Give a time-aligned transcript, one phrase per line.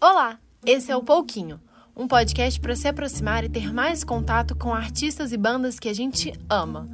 [0.00, 1.60] Olá, esse é o Pouquinho,
[1.96, 5.92] um podcast para se aproximar e ter mais contato com artistas e bandas que a
[5.92, 6.88] gente ama.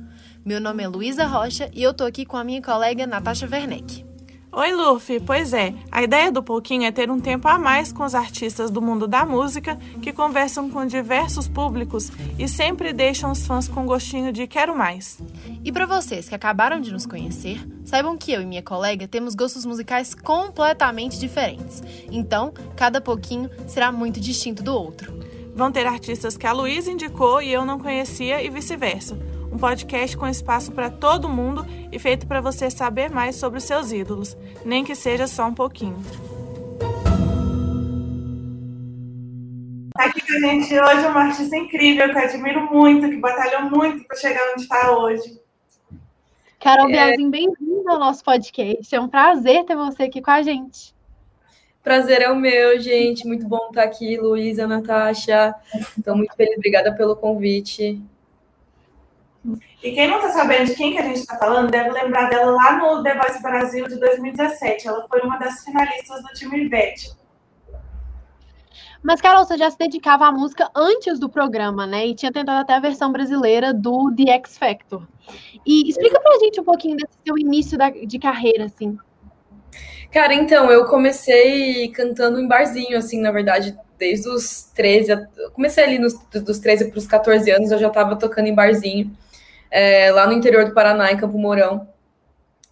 [0.44, 4.11] Meu nome é Luísa Rocha e eu tô aqui com a minha colega Natasha Werneck.
[4.54, 5.18] Oi, Luffy.
[5.18, 8.70] Pois é, a ideia do Pouquinho é ter um tempo a mais com os artistas
[8.70, 13.86] do mundo da música que conversam com diversos públicos e sempre deixam os fãs com
[13.86, 15.18] gostinho de quero mais.
[15.64, 19.34] E para vocês que acabaram de nos conhecer, saibam que eu e minha colega temos
[19.34, 21.82] gostos musicais completamente diferentes.
[22.10, 25.18] Então, cada pouquinho será muito distinto do outro.
[25.54, 29.16] Vão ter artistas que a Luísa indicou e eu não conhecia e vice-versa
[29.52, 33.64] um podcast com espaço para todo mundo e feito para você saber mais sobre os
[33.64, 35.98] seus ídolos, nem que seja só um pouquinho.
[39.94, 43.70] Tá aqui com a gente hoje uma artista incrível que eu admiro muito, que batalhou
[43.70, 45.38] muito para chegar onde está hoje.
[46.58, 46.92] Carol é...
[46.92, 48.94] Bielzinho, bem-vinda ao nosso podcast.
[48.94, 50.94] É um prazer ter você aqui com a gente.
[51.82, 53.26] Prazer é o meu, gente.
[53.26, 55.54] Muito bom estar aqui, Luísa, Natasha.
[55.98, 56.56] Estou muito feliz.
[56.56, 58.00] Obrigada pelo convite.
[59.82, 62.52] E quem não está sabendo de quem que a gente está falando, deve lembrar dela
[62.52, 64.86] lá no The Voice Brasil de 2017.
[64.86, 67.10] Ela foi uma das finalistas do time Ivete.
[69.02, 72.06] Mas, Carol, você já se dedicava à música antes do programa, né?
[72.06, 75.02] E tinha tentado até a versão brasileira do The X Factor.
[75.66, 78.96] E explica pra gente um pouquinho desse seu início da, de carreira, assim.
[80.12, 85.26] Cara, então, eu comecei cantando em barzinho, assim, na verdade, desde os 13.
[85.52, 89.10] Comecei ali nos, dos 13 para os 14 anos, eu já estava tocando em barzinho
[89.72, 91.88] é, lá no interior do Paraná, em Campo Mourão.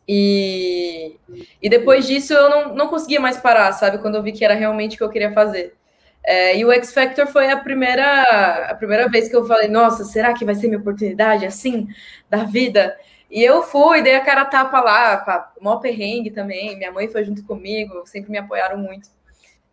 [0.06, 1.16] E,
[1.62, 3.98] e depois disso eu não, não conseguia mais parar, sabe?
[3.98, 5.74] Quando eu vi que era realmente o que eu queria fazer.
[6.22, 10.04] É, e o X Factor foi a primeira, a primeira vez que eu falei, nossa,
[10.04, 11.88] será que vai ser minha oportunidade assim,
[12.28, 12.96] da vida?
[13.30, 16.76] E eu fui, dei a cara tapa lá, a maior perrengue também.
[16.76, 19.08] Minha mãe foi junto comigo, sempre me apoiaram muito.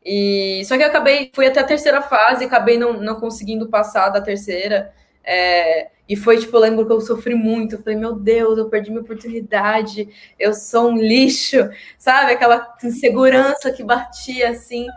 [0.05, 4.09] E só que eu acabei, fui até a terceira fase, acabei não, não conseguindo passar
[4.09, 4.93] da terceira.
[5.29, 7.75] É, e foi, tipo, eu lembro que eu sofri muito.
[7.75, 10.07] Eu falei, meu Deus, eu perdi minha oportunidade,
[10.39, 12.31] eu sou um lixo, sabe?
[12.31, 14.87] Aquela insegurança que batia assim.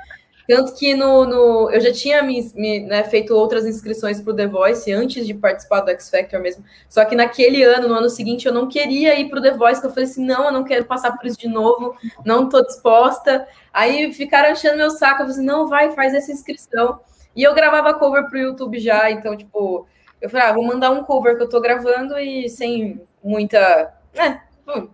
[0.46, 4.36] Tanto que no, no eu já tinha me, me né, feito outras inscrições para o
[4.36, 6.64] The Voice antes de participar do X Factor mesmo.
[6.88, 9.80] Só que naquele ano, no ano seguinte, eu não queria ir para o The Voice,
[9.80, 12.64] que eu falei assim: não, eu não quero passar por isso de novo, não estou
[12.64, 13.46] disposta.
[13.72, 17.00] Aí ficaram achando meu saco, eu falei assim: não, vai, faz essa inscrição.
[17.34, 19.86] E eu gravava cover para o YouTube já, então, tipo,
[20.20, 23.94] eu falei, ah, vou mandar um cover que eu tô gravando e sem muita.
[24.14, 24.42] Né,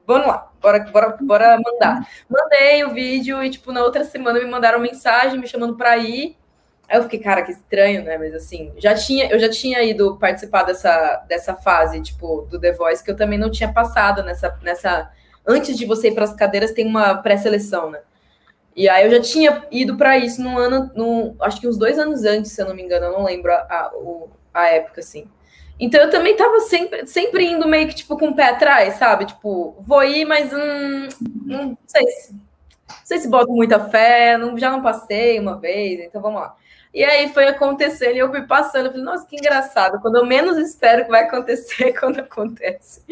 [0.06, 2.09] vamos lá, bora, bora, bora mandar.
[2.28, 6.37] Mandei o vídeo e, tipo, na outra semana me mandaram mensagem me chamando para ir.
[6.88, 8.16] Aí eu fiquei, cara, que estranho, né?
[8.16, 12.72] Mas assim, já tinha, eu já tinha ido participar dessa, dessa fase, tipo, do The
[12.72, 14.56] Voice, que eu também não tinha passado nessa.
[14.62, 15.10] nessa
[15.44, 18.00] antes de você ir para as cadeiras, tem uma pré-seleção, né?
[18.75, 21.98] E aí eu já tinha ido para isso num ano, num, acho que uns dois
[21.98, 25.00] anos antes, se eu não me engano, eu não lembro a, a, o, a época,
[25.00, 25.28] assim.
[25.78, 29.27] Então eu também tava sempre, sempre indo meio que, tipo, com o pé atrás, sabe?
[29.27, 31.09] Tipo, vou ir, mas hum,
[31.44, 32.33] não sei se.
[32.33, 36.56] Não sei se boto muita fé, não, já não passei uma vez, então vamos lá.
[36.94, 38.87] E aí foi acontecendo e eu fui passando.
[38.87, 40.00] Eu falei, nossa, que engraçado.
[40.00, 43.03] Quando eu menos espero que vai acontecer, quando acontece.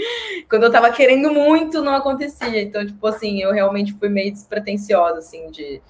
[0.49, 2.63] Quando eu tava querendo muito, não acontecia.
[2.63, 5.83] Então, tipo assim, eu realmente fui meio despretensiosa, assim, de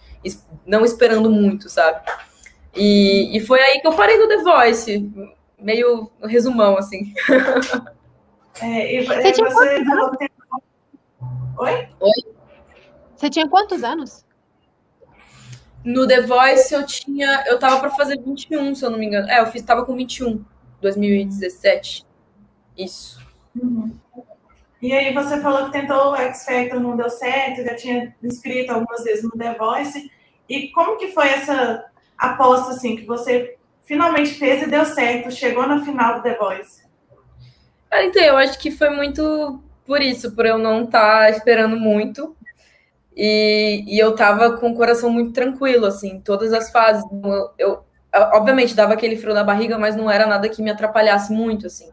[0.67, 2.01] não esperando muito, sabe?
[2.75, 5.34] E, e foi aí que eu parei no The Voice
[5.65, 7.13] meio resumão, assim.
[8.63, 10.31] É, e, você, tinha você que...
[11.59, 11.89] Oi?
[11.99, 12.35] Oi?
[13.17, 14.25] Você tinha quantos anos?
[15.83, 17.45] No The Voice eu tinha.
[17.47, 19.29] Eu tava para fazer 21, se eu não me engano.
[19.29, 20.45] É, eu fiz, tava com 21,
[20.81, 22.07] 2017.
[22.79, 23.21] Isso.
[23.61, 23.93] Uhum.
[24.81, 28.73] E aí você falou que tentou o X Factor, não deu certo, já tinha inscrito
[28.73, 30.11] algumas vezes no The Voice.
[30.49, 31.85] E como que foi essa
[32.19, 36.84] aposta, assim, que você finalmente fez e deu certo, chegou na final do The Voice?
[37.91, 41.76] Ah, então, eu acho que foi muito por isso, por eu não estar tá esperando
[41.76, 42.37] muito.
[43.17, 47.05] E, e eu tava com o coração muito tranquilo, assim, todas as fases.
[47.23, 47.85] Eu, eu,
[48.32, 51.91] obviamente, dava aquele frio na barriga, mas não era nada que me atrapalhasse muito, assim.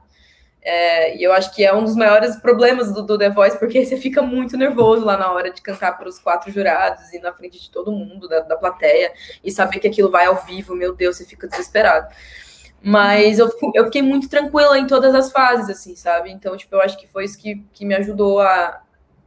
[0.63, 3.83] É, e eu acho que é um dos maiores problemas do, do, The Voice, porque
[3.85, 7.33] você fica muito nervoso lá na hora de cantar para os quatro jurados e na
[7.33, 9.11] frente de todo mundo, da, da plateia,
[9.43, 12.13] e saber que aquilo vai ao vivo, meu Deus, você fica desesperado.
[12.83, 16.31] Mas eu, eu fiquei muito tranquila em todas as fases, assim, sabe?
[16.31, 18.81] Então, tipo, eu acho que foi isso que, que me ajudou a,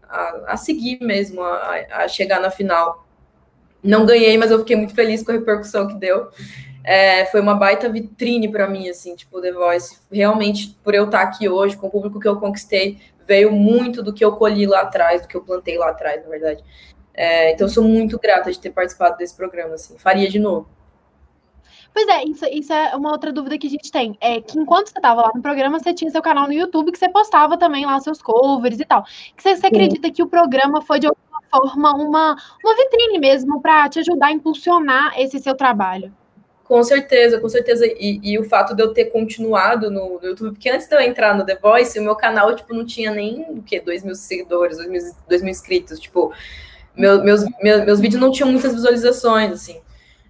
[0.08, 3.06] a, a seguir mesmo, a, a chegar na final.
[3.82, 6.28] Não ganhei, mas eu fiquei muito feliz com a repercussão que deu
[6.84, 9.98] é, foi uma baita vitrine para mim, assim, tipo, The Voice.
[10.12, 14.12] Realmente, por eu estar aqui hoje, com o público que eu conquistei, veio muito do
[14.12, 16.62] que eu colhi lá atrás, do que eu plantei lá atrás, na verdade.
[17.14, 20.68] É, então, eu sou muito grata de ter participado desse programa, assim, faria de novo.
[21.94, 24.18] Pois é, isso, isso é uma outra dúvida que a gente tem.
[24.20, 26.98] É que enquanto você estava lá no programa, você tinha seu canal no YouTube, que
[26.98, 29.04] você postava também lá seus covers e tal.
[29.36, 33.62] Que você, você acredita que o programa foi de alguma forma uma, uma vitrine mesmo
[33.62, 36.12] para te ajudar a impulsionar esse seu trabalho?
[36.64, 37.86] Com certeza, com certeza.
[37.86, 41.00] E, e, o fato de eu ter continuado no, no, YouTube, porque antes de eu
[41.00, 44.14] entrar no The Voice, o meu canal, tipo, não tinha nem, o quê, 2 mil
[44.14, 46.32] seguidores, 2 mil, 2 mil inscritos, tipo,
[46.96, 49.78] meu, meus, meus, meus vídeos não tinham muitas visualizações, assim.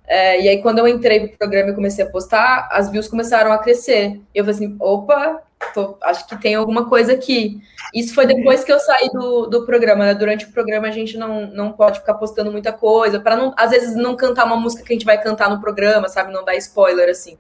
[0.07, 3.53] É, e aí, quando eu entrei pro programa e comecei a postar, as views começaram
[3.53, 4.21] a crescer.
[4.35, 5.41] E eu falei assim, opa,
[5.73, 7.61] tô, acho que tem alguma coisa aqui.
[7.95, 10.15] Isso foi depois que eu saí do, do programa, né?
[10.15, 13.71] Durante o programa a gente não, não pode ficar postando muita coisa, para não, às
[13.71, 16.33] vezes, não cantar uma música que a gente vai cantar no programa, sabe?
[16.33, 17.39] Não dar spoiler, assim.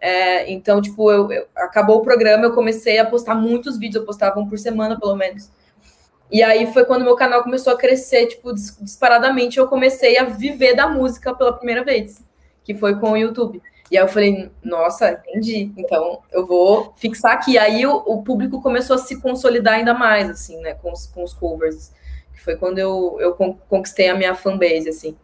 [0.00, 4.06] É, então, tipo, eu, eu, acabou o programa, eu comecei a postar muitos vídeos, eu
[4.06, 5.50] postava um por semana, pelo menos.
[6.30, 10.74] E aí foi quando meu canal começou a crescer, tipo, disparadamente, eu comecei a viver
[10.74, 12.24] da música pela primeira vez,
[12.72, 13.60] que foi com o YouTube.
[13.90, 15.72] E aí eu falei, nossa, entendi.
[15.76, 17.58] Então eu vou fixar aqui.
[17.58, 21.24] Aí o, o público começou a se consolidar ainda mais, assim, né, com os, com
[21.24, 21.92] os covers.
[22.32, 23.34] Que foi quando eu, eu
[23.68, 25.16] conquistei a minha fanbase, assim.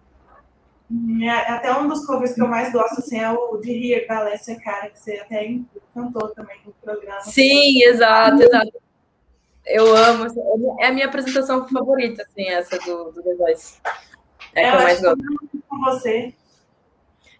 [1.22, 4.18] É, até um dos covers que eu mais gosto, assim, é o de Here, da
[4.18, 5.58] Alessia Cara, que você até
[5.94, 7.20] cantou também no programa.
[7.20, 8.72] Sim, exato, exato.
[9.64, 10.24] Eu amo.
[10.24, 10.40] Assim,
[10.80, 13.78] é a minha apresentação favorita, assim, essa do, do The Voice.
[14.54, 15.24] É a que eu mais gosto.
[15.68, 16.34] Com você.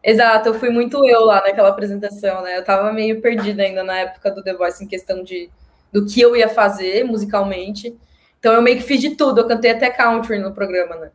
[0.07, 2.57] Exato, eu fui muito eu lá naquela apresentação, né?
[2.57, 5.51] Eu tava meio perdida ainda na época do The Voice em questão de
[5.93, 7.93] do que eu ia fazer musicalmente.
[8.39, 11.11] Então eu meio que fiz de tudo, eu cantei até country no programa, né?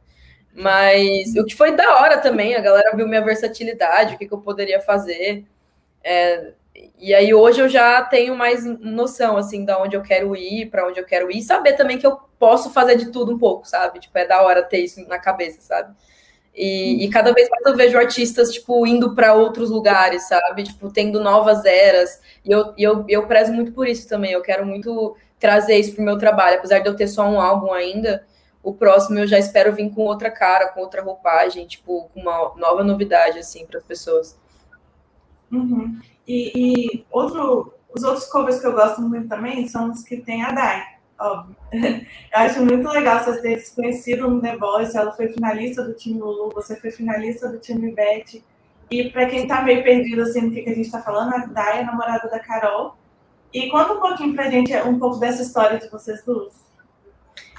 [0.53, 4.33] Mas o que foi da hora também, a galera viu minha versatilidade, o que, que
[4.33, 5.45] eu poderia fazer.
[6.03, 6.53] É,
[6.99, 10.87] e aí hoje eu já tenho mais noção assim de onde eu quero ir, para
[10.87, 13.67] onde eu quero ir, e saber também que eu posso fazer de tudo um pouco,
[13.67, 13.99] sabe?
[14.01, 15.95] Tipo, é da hora ter isso na cabeça, sabe?
[16.55, 20.63] E, e cada vez mais eu vejo artistas tipo indo para outros lugares, sabe?
[20.63, 22.21] Tipo, tendo novas eras.
[22.43, 24.31] E eu, e eu, eu prezo muito por isso também.
[24.31, 27.71] Eu quero muito trazer isso pro meu trabalho, apesar de eu ter só um álbum
[27.73, 28.25] ainda.
[28.63, 32.53] O próximo eu já espero vir com outra cara, com outra roupagem, tipo, com uma
[32.55, 34.39] nova novidade assim para as pessoas.
[35.51, 35.99] Uhum.
[36.27, 40.43] E, e, outro, os outros covers que eu gosto muito também são os que tem
[40.43, 40.83] a Dai,
[41.21, 41.55] óbvio.
[41.73, 45.93] Eu acho muito legal vocês terem se conhecido no The Voice, ela foi finalista do
[45.93, 48.41] time Lulu, você foi finalista do time Beth.
[48.89, 51.45] E para quem está meio perdido assim no que, que a gente está falando, a
[51.45, 52.95] Dai é namorada da Carol.
[53.53, 56.53] E conta um pouquinho pra gente um pouco dessa história de vocês duas.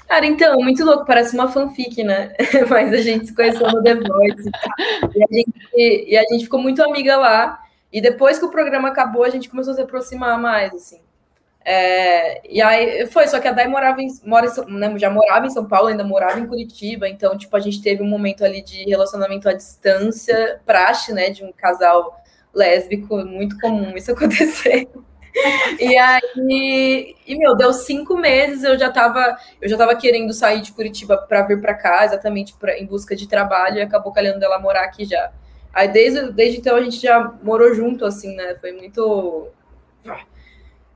[0.07, 2.33] Cara, então, muito louco, parece uma fanfic, né?
[2.69, 4.49] Mas a gente se conheceu no The Voice.
[5.15, 7.59] E a gente, e a gente ficou muito amiga lá.
[7.91, 10.99] E depois que o programa acabou, a gente começou a se aproximar mais, assim.
[11.65, 15.49] É, e aí foi, só que a Dai morava em, mora né, já morava em
[15.49, 18.83] São Paulo, ainda morava em Curitiba, então, tipo, a gente teve um momento ali de
[18.83, 22.21] relacionamento à distância, praxe, né, de um casal
[22.53, 24.89] lésbico, muito comum isso acontecer.
[25.79, 30.61] e aí, e meu, deu cinco meses, eu já tava, eu já tava querendo sair
[30.61, 34.39] de Curitiba para vir para cá, exatamente pra, em busca de trabalho, e acabou calhando
[34.39, 35.31] dela morar aqui já.
[35.73, 38.55] Aí desde, desde então a gente já morou junto, assim, né?
[38.61, 39.47] Foi muito.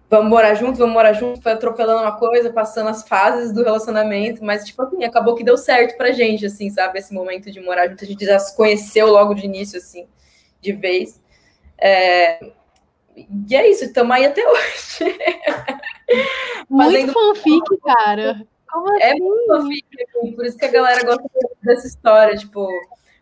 [0.10, 4.44] Vamos morar junto, vamos morar junto, foi atropelando uma coisa, passando as fases do relacionamento,
[4.44, 7.00] mas, tipo assim, acabou que deu certo pra gente, assim, sabe?
[7.00, 10.08] Esse momento de morar junto, a gente já se conheceu logo de início, assim,
[10.62, 11.22] de vez.
[11.78, 12.52] É...
[13.16, 15.18] E é isso, estamos aí até hoje.
[16.70, 18.48] Muito fanfic, cara.
[18.72, 19.04] Como assim?
[19.04, 21.24] É muito fanfic, assim, por isso que a galera gosta
[21.64, 22.66] dessa história, tipo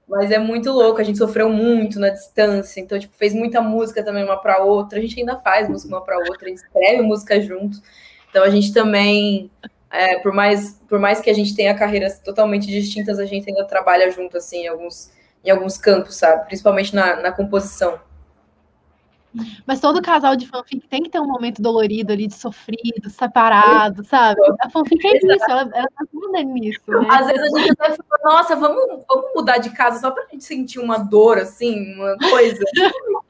[0.07, 4.03] mas é muito louco, a gente sofreu muito na distância, então, tipo, fez muita música
[4.03, 4.99] também uma para outra.
[4.99, 7.81] A gente ainda faz música uma para outra, a gente escreve música junto.
[8.29, 9.49] Então, a gente também,
[9.89, 13.65] é, por, mais, por mais que a gente tenha carreiras totalmente distintas, a gente ainda
[13.65, 15.11] trabalha junto, assim, em alguns,
[15.43, 16.45] em alguns campos, sabe?
[16.45, 17.99] Principalmente na, na composição.
[19.65, 24.03] Mas todo casal de fanfic tem que ter um momento dolorido ali, de sofrido, separado,
[24.03, 24.39] sabe?
[24.61, 26.79] A fanfic é isso, ela, ela tá toda nisso.
[26.87, 27.07] Né?
[27.09, 30.43] Às vezes a gente até fala, nossa, vamos, vamos mudar de casa só pra gente
[30.43, 32.63] sentir uma dor, assim, uma coisa.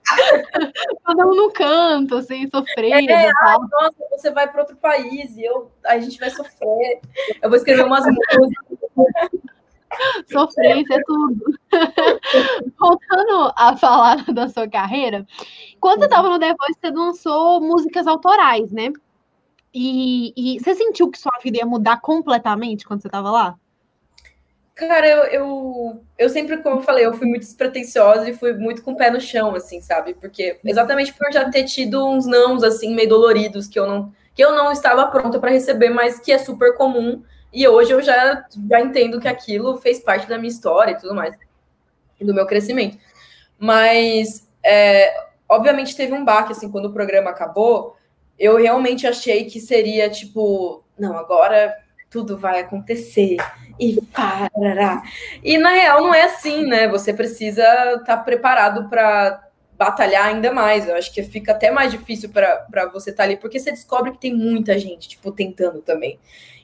[1.06, 3.10] Cada um no canto, assim, sofrendo.
[3.10, 7.00] É, ai, nossa, você vai para outro país e eu, a gente vai sofrer.
[7.42, 8.66] Eu vou escrever umas músicas.
[10.32, 11.60] Sofrência é tudo.
[12.80, 15.26] Voltando a falar da sua carreira,
[15.80, 18.92] quando você estava no The Voice, você lançou músicas autorais, né?
[19.74, 23.56] E, e, você sentiu que sua vida ia mudar completamente quando você estava lá?
[24.74, 28.84] Cara, eu, eu, eu sempre, como eu falei, eu fui muito despretensiosa e fui muito
[28.84, 30.14] com o pé no chão, assim, sabe?
[30.14, 34.44] Porque exatamente por já ter tido uns nãos, assim, meio doloridos, que eu não que
[34.44, 37.24] eu não estava pronta para receber, mas que é super comum.
[37.56, 41.16] E hoje eu já, já entendo que aquilo fez parte da minha história e tudo
[41.16, 41.34] mais,
[42.20, 42.98] do meu crescimento.
[43.58, 45.16] Mas, é,
[45.48, 47.96] obviamente, teve um baque, assim, quando o programa acabou,
[48.38, 51.74] eu realmente achei que seria tipo, não, agora
[52.10, 53.38] tudo vai acontecer
[53.80, 55.02] e parará.
[55.42, 56.90] E na real não é assim, né?
[56.90, 60.88] Você precisa estar tá preparado para batalhar ainda mais.
[60.88, 64.12] Eu acho que fica até mais difícil para você estar tá ali, porque você descobre
[64.12, 66.20] que tem muita gente, tipo, tentando também.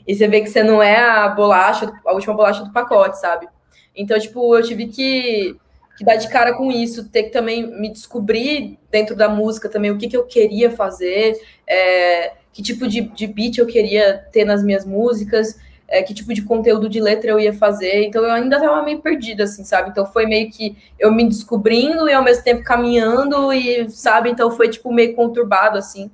[0.08, 3.48] E você vê que você não é a bolacha, a última bolacha do pacote, sabe?
[3.96, 5.56] Então, tipo, eu tive que,
[5.98, 9.92] que dar de cara com isso, ter que também me descobrir dentro da música também
[9.92, 14.46] o que, que eu queria fazer, é, que tipo de, de beat eu queria ter
[14.46, 15.58] nas minhas músicas
[15.92, 18.06] é, que tipo de conteúdo de letra eu ia fazer.
[18.06, 19.90] Então eu ainda estava meio perdida, assim, sabe?
[19.90, 24.30] Então foi meio que eu me descobrindo e ao mesmo tempo caminhando, e sabe?
[24.30, 26.10] Então foi tipo meio conturbado, assim.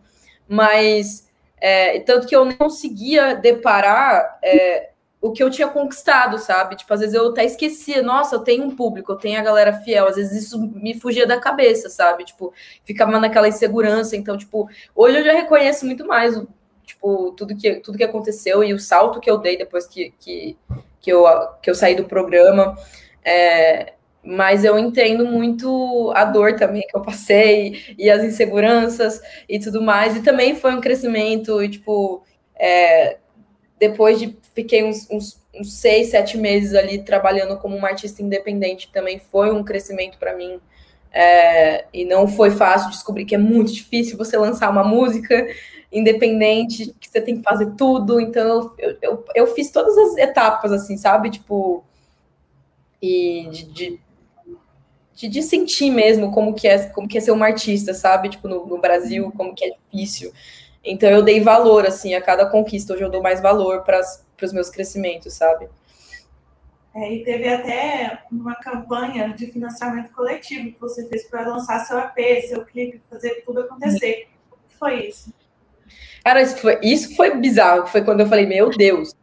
[0.50, 1.27] Mas
[1.60, 6.76] é, tanto que eu não conseguia deparar é, o que eu tinha conquistado, sabe?
[6.76, 9.74] Tipo, às vezes eu até esquecia, nossa, eu tenho um público, eu tenho a galera
[9.74, 12.24] fiel, às vezes isso me fugia da cabeça, sabe?
[12.24, 14.16] Tipo, ficava naquela insegurança.
[14.16, 16.40] Então, tipo, hoje eu já reconheço muito mais
[16.86, 20.58] tipo, tudo que, tudo que aconteceu e o salto que eu dei depois que, que,
[21.02, 21.26] que, eu,
[21.62, 22.78] que eu saí do programa.
[23.24, 23.94] É,
[24.24, 29.82] mas eu entendo muito a dor também que eu passei e as inseguranças e tudo
[29.82, 30.16] mais.
[30.16, 32.24] E também foi um crescimento, e tipo,
[32.56, 33.18] é,
[33.80, 38.92] depois de fiquei uns, uns, uns, seis, sete meses ali trabalhando como uma artista independente,
[38.92, 40.60] também foi um crescimento para mim.
[41.12, 45.48] É, e não foi fácil descobrir que é muito difícil você lançar uma música
[45.92, 48.20] independente, que você tem que fazer tudo.
[48.20, 51.30] Então, eu, eu, eu fiz todas as etapas, assim, sabe?
[51.30, 51.84] Tipo,
[53.02, 54.00] e de, de,
[55.18, 58.30] de, de, sentir mesmo como que, é, como que é ser uma artista, sabe?
[58.30, 60.32] Tipo, no, no Brasil, como que é difícil.
[60.84, 62.94] Então, eu dei valor, assim, a cada conquista.
[62.94, 64.00] Hoje eu dou mais valor para
[64.44, 65.68] os meus crescimentos, sabe?
[66.96, 71.98] É, e teve até uma campanha de financiamento coletivo que você fez para lançar seu
[71.98, 74.28] EP, seu clipe, fazer tudo acontecer.
[74.52, 75.34] O que foi isso?
[76.24, 77.88] Cara, isso foi, isso foi bizarro.
[77.88, 79.16] Foi quando eu falei, meu Deus,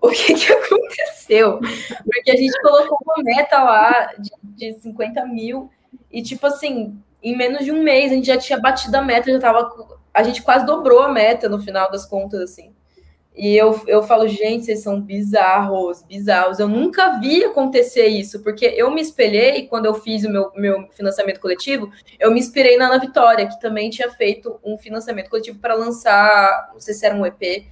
[0.00, 1.60] o que, que aconteceu?
[2.04, 4.30] Porque a gente colocou uma meta lá de,
[4.72, 5.70] de 50 mil
[6.10, 9.30] e, tipo assim, em menos de um mês a gente já tinha batido a meta,
[9.30, 9.70] já tava.
[10.12, 12.72] A gente quase dobrou a meta no final das contas, assim.
[13.36, 16.58] E eu, eu falo, gente, vocês são bizarros, bizarros.
[16.58, 20.88] Eu nunca vi acontecer isso, porque eu me espelhei, quando eu fiz o meu, meu
[20.90, 25.58] financiamento coletivo, eu me inspirei na Ana Vitória, que também tinha feito um financiamento coletivo
[25.58, 27.66] para lançar, não sei se era um EP,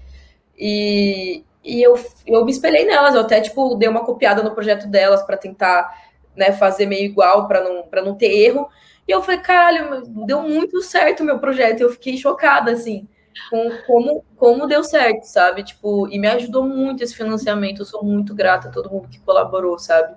[0.57, 4.87] e, e eu, eu me espelhei nelas, eu até, tipo, dei uma copiada no projeto
[4.89, 5.93] delas para tentar
[6.37, 8.69] né, fazer meio igual, para não, não ter erro.
[9.07, 13.09] E eu falei, caralho, deu muito certo o meu projeto, eu fiquei chocada, assim
[13.51, 15.63] com como, como deu certo, sabe?
[15.63, 17.83] Tipo, e me ajudou muito esse financiamento.
[17.83, 20.17] Eu sou muito grata a todo mundo que colaborou, sabe?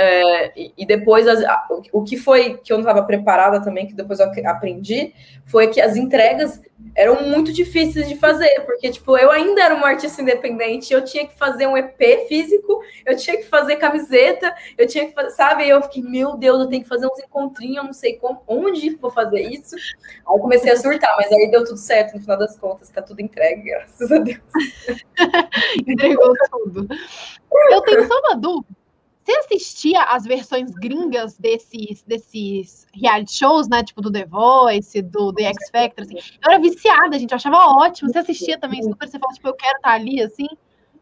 [0.00, 1.42] É, e, depois, as,
[1.92, 5.12] o que foi que eu não estava preparada também, que depois eu aprendi,
[5.44, 6.60] foi que as entregas
[6.94, 11.26] eram muito difíceis de fazer, porque, tipo, eu ainda era uma artista independente, eu tinha
[11.26, 15.64] que fazer um EP físico, eu tinha que fazer camiseta, eu tinha que fazer, sabe?
[15.64, 18.40] E eu fiquei, meu Deus, eu tenho que fazer uns encontrinhos, eu não sei como,
[18.46, 19.74] onde vou fazer isso.
[19.74, 23.02] Aí eu comecei a surtar, mas aí deu tudo certo no final das contas, tá
[23.02, 24.38] tudo entregue, graças a Deus.
[25.88, 26.86] Entregou tudo.
[27.72, 28.77] Eu tenho só uma dúvida.
[29.28, 33.84] Você assistia as versões gringas desses, desses reality shows, né?
[33.84, 36.16] Tipo do The Voice, do The X Factor, assim.
[36.42, 37.32] Eu era viciada, gente.
[37.32, 38.10] Eu achava ótimo.
[38.10, 39.06] Você assistia também super?
[39.06, 40.46] Você falou, tipo, eu quero estar ali, assim?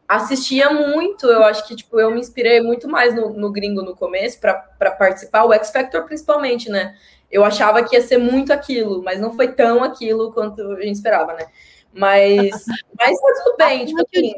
[0.05, 1.25] Assistia muito.
[1.25, 4.91] Eu acho que, tipo, eu me inspirei muito mais no, no gringo no começo para
[4.91, 5.45] participar.
[5.45, 6.97] O X Factor, principalmente, né?
[7.31, 10.95] Eu achava que ia ser muito aquilo, mas não foi tão aquilo quanto a gente
[10.95, 11.45] esperava, né?
[11.93, 12.65] Mas,
[12.99, 13.85] mas tá tudo bem.
[13.85, 14.33] tipo, assim,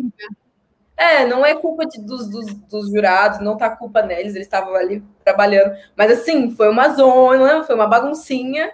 [1.00, 4.76] é, não é culpa de, dos, dos, dos, jurados, não tá culpa neles, eles estavam
[4.76, 5.74] ali trabalhando.
[5.96, 8.70] Mas assim, foi uma zona, foi uma baguncinha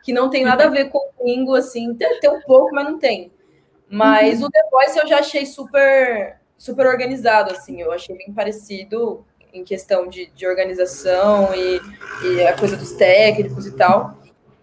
[0.00, 2.84] que não tem nada a ver com o bingo, assim, tem, tem, um pouco, mas
[2.84, 3.32] não tem.
[3.88, 4.46] Mas uhum.
[4.46, 9.64] o The Voice eu já achei super, super organizado, assim, eu achei bem parecido em
[9.64, 11.80] questão de, de organização e,
[12.24, 14.16] e a coisa dos técnicos e tal.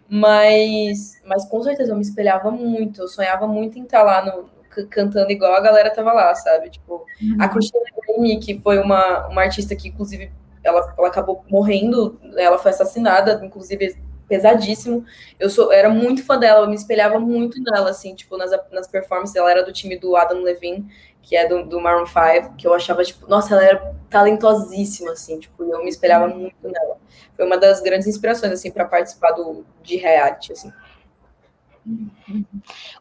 [0.08, 4.50] Mas, mas com certeza eu me espelhava muito, eu sonhava muito em estar lá no,
[4.90, 6.70] cantando igual a galera tava lá, sabe?
[6.70, 7.38] Tipo, uhum.
[7.40, 10.32] a Cristina Green, que foi uma, uma artista que, inclusive,
[10.64, 13.96] ela, ela acabou morrendo, ela foi assassinada, inclusive,
[14.28, 15.04] pesadíssimo.
[15.38, 18.88] Eu sou, era muito fã dela, eu me espelhava muito nela, assim, tipo, nas, nas
[18.88, 19.36] performances.
[19.36, 20.88] Ela era do time do Adam Levine,
[21.22, 25.40] que é do, do Maroon 5, que eu achava, tipo, nossa, ela era talentosíssima, assim,
[25.40, 26.98] tipo, eu me espelhava muito nela.
[27.36, 30.72] Foi uma das grandes inspirações, assim, para participar do, de reality, assim.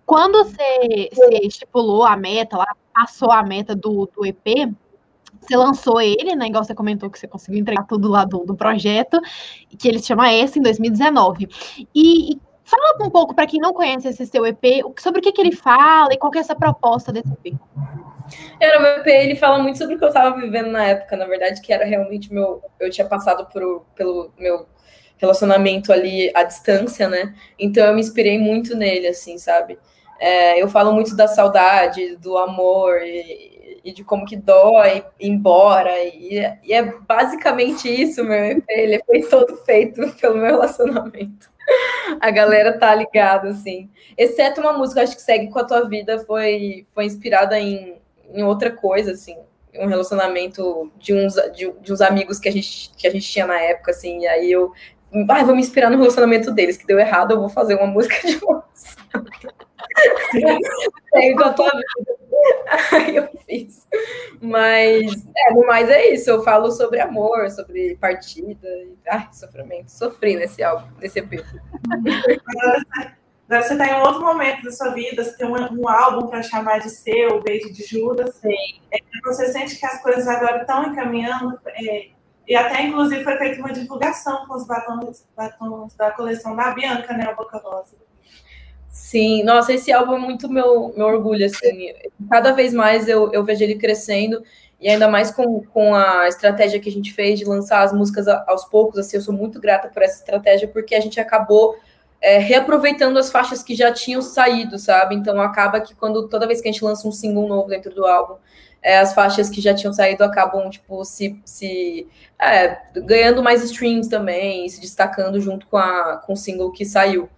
[0.06, 4.72] Quando você, você estipulou a meta, lá, passou a meta do, do EP,
[5.40, 6.46] você lançou ele, né?
[6.46, 9.20] Igual você comentou que você conseguiu entregar tudo lá do, do projeto,
[9.78, 11.48] que ele se chama S em 2019.
[11.94, 14.62] E, e fala um pouco para quem não conhece esse seu EP,
[14.98, 17.54] sobre o que, que ele fala e qual que é essa proposta desse EP.
[18.60, 21.16] Era o meu EP, ele fala muito sobre o que eu estava vivendo na época,
[21.16, 22.62] na verdade, que era realmente meu.
[22.78, 24.66] Eu tinha passado por, pelo meu
[25.20, 27.34] relacionamento ali à distância, né?
[27.58, 29.78] Então eu me inspirei muito nele, assim, sabe?
[30.18, 35.98] É, eu falo muito da saudade, do amor e, e de como que dói embora.
[36.04, 38.62] E, e, é basicamente isso, meu.
[38.68, 41.48] Ele foi todo feito pelo meu relacionamento.
[42.20, 43.88] A galera tá ligada, assim.
[44.16, 47.96] Exceto uma música, acho que segue com a tua vida, foi, foi inspirada em,
[48.34, 49.36] em outra coisa, assim.
[49.74, 53.46] Um relacionamento de uns, de, de uns amigos que a, gente, que a gente tinha
[53.46, 54.20] na época, assim.
[54.20, 54.72] E aí eu
[55.28, 58.26] ah, vou me inspirar no relacionamento deles, que deu errado, eu vou fazer uma música
[58.26, 58.96] de moça.
[62.92, 63.86] Aí eu fiz.
[64.40, 66.30] Mas, é, no mais é isso.
[66.30, 68.68] Eu falo sobre amor, sobre partida.
[69.08, 69.90] Ai, sofrimento.
[69.90, 71.44] Sofri nesse álbum, nesse EP.
[71.90, 72.82] Agora,
[73.48, 76.42] agora você está em outro momento da sua vida, você tem um, um álbum para
[76.42, 78.36] chamar de seu, o Beijo de Judas.
[78.36, 78.80] Sim.
[78.92, 81.58] É, você sente que as coisas agora estão encaminhando.
[81.66, 82.08] É,
[82.50, 87.12] e até, inclusive, foi feita uma divulgação com os batons, batons da coleção da Bianca,
[87.12, 87.26] né?
[87.26, 87.94] A Boca Rosa.
[88.88, 91.92] Sim, nossa, esse álbum é muito meu, meu orgulho, assim.
[92.28, 94.42] Cada vez mais eu, eu vejo ele crescendo,
[94.80, 98.26] e ainda mais com, com a estratégia que a gente fez de lançar as músicas
[98.26, 101.76] aos poucos, assim, eu sou muito grata por essa estratégia, porque a gente acabou
[102.20, 105.14] é, reaproveitando as faixas que já tinham saído, sabe?
[105.14, 108.04] Então acaba que quando toda vez que a gente lança um single novo dentro do
[108.04, 108.34] álbum,
[108.82, 112.06] é, as faixas que já tinham saído acabam, tipo, se, se
[112.40, 117.28] é, ganhando mais streams também, se destacando junto com, a, com o single que saiu.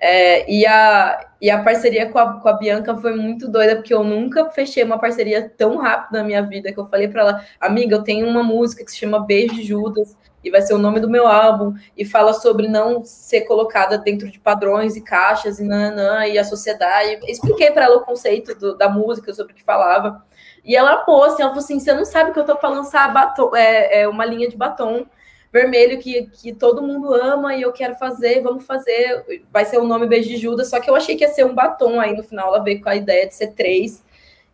[0.00, 3.92] É, e, a, e a parceria com a, com a Bianca foi muito doida, porque
[3.92, 7.44] eu nunca fechei uma parceria tão rápido na minha vida que eu falei para ela,
[7.60, 10.78] amiga, eu tenho uma música que se chama Beijo de Judas, e vai ser o
[10.78, 15.58] nome do meu álbum, e fala sobre não ser colocada dentro de padrões e caixas
[15.58, 17.18] e nanã, e a sociedade.
[17.26, 20.24] expliquei para ela o conceito do, da música, sobre o que falava.
[20.68, 23.10] E ela pôs assim, ela falou assim: você não sabe que eu tô para lançar
[23.10, 25.06] batom, é, é, uma linha de batom
[25.50, 29.42] vermelho que, que todo mundo ama e eu quero fazer, vamos fazer.
[29.50, 31.54] Vai ser o nome Beijo de Judas, só que eu achei que ia ser um
[31.54, 31.98] batom.
[31.98, 34.04] Aí no final ela veio com a ideia de ser três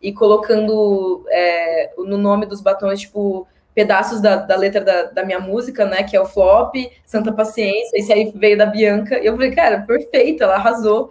[0.00, 5.40] e colocando é, no nome dos batons, tipo, pedaços da, da letra da, da, minha
[5.40, 6.04] música, né?
[6.04, 7.98] Que é o Flop, Santa Paciência.
[7.98, 9.18] Esse aí veio da Bianca.
[9.18, 11.10] E eu falei, cara, perfeito, ela arrasou.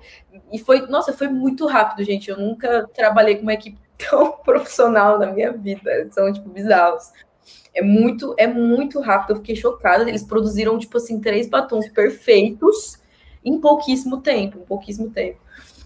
[0.49, 2.29] E foi, nossa, foi muito rápido, gente.
[2.29, 6.07] Eu nunca trabalhei com uma equipe tão profissional na minha vida.
[6.11, 7.11] São, tipo, bizarros.
[7.73, 9.31] É muito, é muito rápido.
[9.31, 10.07] Eu fiquei chocada.
[10.07, 13.01] Eles produziram, tipo assim, três batons perfeitos
[13.43, 14.59] em pouquíssimo tempo.
[14.59, 15.39] Em pouquíssimo tempo.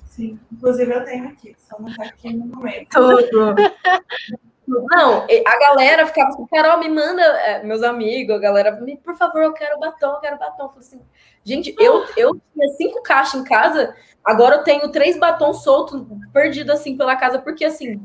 [0.05, 2.89] Sim, inclusive eu tenho aqui, só não tá aqui no momento.
[2.89, 3.55] Tudo.
[4.67, 9.41] Não, a galera ficava assim, Carol, me manda, é, meus amigos, a galera, por favor,
[9.41, 10.63] eu quero batom, eu quero batom.
[10.63, 11.01] Eu falei assim,
[11.43, 16.75] gente, eu, eu tinha cinco caixas em casa, agora eu tenho três batons soltos, perdidos
[16.75, 18.01] assim pela casa, porque assim,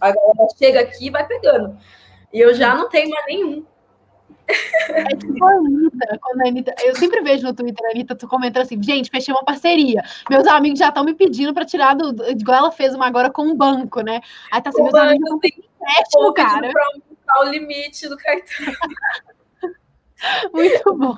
[0.00, 1.78] a galera chega aqui e vai pegando.
[2.32, 3.64] E eu já não tenho mais nenhum.
[4.90, 6.74] É tipo a Anitta, quando a Anitta.
[6.84, 10.02] Eu sempre vejo no Twitter a Anitta comentando assim: gente, fechei uma parceria.
[10.28, 12.30] Meus amigos já estão me pedindo para tirar do.
[12.30, 14.20] Igual ela fez uma agora com um banco, né?
[14.52, 15.38] Aí tá assim: meus banco, amigos estão
[15.90, 16.70] empréstimo, cara.
[16.72, 18.66] Pra o limite do cartão.
[20.52, 21.14] Muito bom.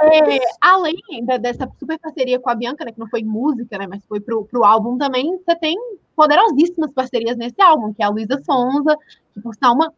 [0.00, 0.96] É, além
[1.40, 4.44] dessa super parceria com a Bianca, né, que não foi música, né, mas foi pro,
[4.46, 5.76] pro álbum também, você tem
[6.16, 8.96] poderosíssimas parcerias nesse álbum, que é a Luísa Sonza,
[9.34, 9.92] que por sinal uma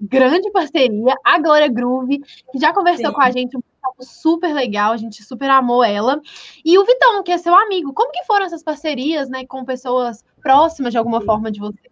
[0.00, 2.20] grande parceria, a Glória Groove,
[2.52, 3.12] que já conversou Sim.
[3.12, 3.62] com a gente um
[4.00, 6.20] super legal, a gente super amou ela.
[6.64, 7.92] E o Vitão, que é seu amigo.
[7.92, 11.89] Como que foram essas parcerias, né, com pessoas próximas de alguma forma de você?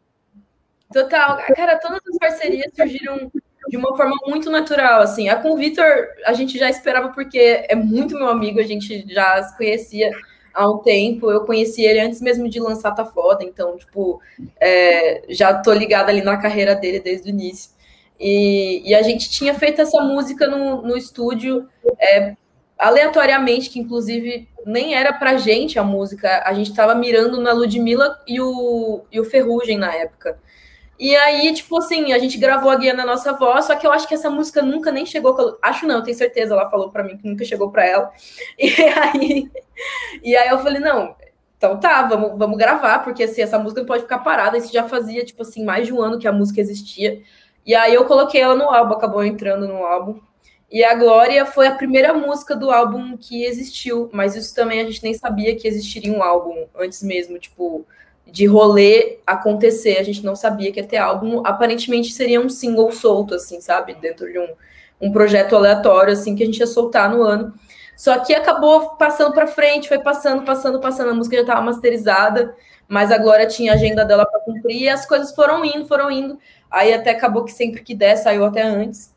[0.93, 1.39] Total.
[1.55, 3.31] Cara, todas as parcerias surgiram
[3.69, 5.29] de uma forma muito natural, assim.
[5.29, 5.85] A com o Vitor,
[6.25, 10.11] a gente já esperava porque é muito meu amigo, a gente já se conhecia
[10.55, 11.31] há um tempo.
[11.31, 14.21] Eu conheci ele antes mesmo de lançar Tá Foda, então, tipo,
[14.59, 17.71] é, já tô ligada ali na carreira dele desde o início.
[18.19, 21.69] E, e a gente tinha feito essa música no, no estúdio
[22.01, 22.35] é,
[22.79, 28.19] aleatoriamente, que inclusive nem era pra gente a música, a gente tava mirando na Ludmilla
[28.27, 30.39] e o, e o Ferrugem na época.
[30.99, 33.93] E aí, tipo assim, a gente gravou a guia na nossa voz, só que eu
[33.93, 35.59] acho que essa música nunca nem chegou.
[35.63, 38.13] Acho não, tenho certeza, ela falou para mim que nunca chegou para ela.
[38.59, 39.51] E aí,
[40.25, 41.15] e aí eu falei, não,
[41.57, 44.59] então tá, vamos, vamos gravar, porque assim, essa música não pode ficar parada.
[44.59, 47.23] Isso já fazia, tipo assim, mais de um ano que a música existia.
[47.67, 50.21] E aí eu coloquei ela no álbum, acabou entrando no álbum.
[50.71, 54.85] E a Glória foi a primeira música do álbum que existiu, mas isso também a
[54.85, 57.87] gente nem sabia que existiria um álbum antes mesmo, tipo,
[58.31, 59.99] de rolê acontecer.
[59.99, 61.43] A gente não sabia que ia ter álbum.
[61.45, 63.95] Aparentemente seria um single solto, assim, sabe?
[63.95, 64.49] Dentro de um,
[65.01, 67.55] um projeto aleatório, assim, que a gente ia soltar no ano.
[67.97, 71.11] Só que acabou passando para frente, foi passando, passando, passando.
[71.11, 72.55] A música já estava masterizada,
[72.87, 76.39] mas a tinha a agenda dela para cumprir e as coisas foram indo, foram indo.
[76.71, 79.13] Aí até acabou que sempre que der, saiu até antes.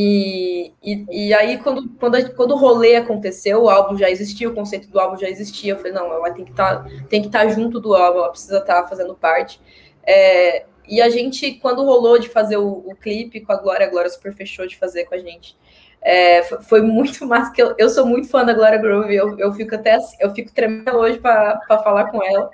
[0.00, 4.54] E, e, e, aí, quando, quando, quando o rolê aconteceu, o álbum já existia, o
[4.54, 5.72] conceito do álbum já existia.
[5.72, 8.82] Eu falei, não, ela tem que tá, estar tá junto do álbum, ela precisa estar
[8.82, 9.60] tá fazendo parte.
[10.06, 13.90] É, e a gente, quando rolou de fazer o, o, clipe com a Glória, a
[13.90, 15.56] Glória super fechou de fazer com a gente.
[16.00, 19.52] É, foi muito massa, que eu, eu sou muito fã da Glória Groove, eu, eu
[19.52, 22.48] fico até assim, eu fico tremendo hoje para falar com ela.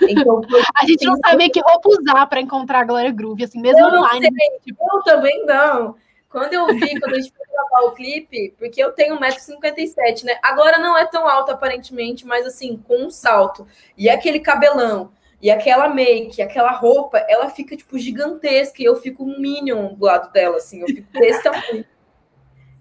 [0.00, 0.40] Então,
[0.80, 4.00] a gente não sabia que roupa usar para encontrar a Glória Groove, assim, mesmo eu
[4.00, 4.30] online.
[4.34, 5.94] Sei, tipo, eu também não.
[6.34, 10.36] Quando eu vi, quando a gente foi gravar o clipe, porque eu tenho 1,57m, né?
[10.42, 13.64] Agora não é tão alto aparentemente, mas assim, com um salto.
[13.96, 18.82] E aquele cabelão, e aquela make, aquela roupa, ela fica, tipo, gigantesca.
[18.82, 20.80] E eu fico um minion do lado dela, assim.
[20.80, 21.84] Eu fico desse tamanho.